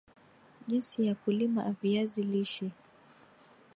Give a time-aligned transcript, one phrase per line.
[0.67, 2.71] Jinsi ya kulima aviazi lishe